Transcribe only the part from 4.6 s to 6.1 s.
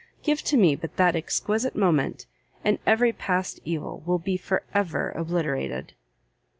ever obliterated!"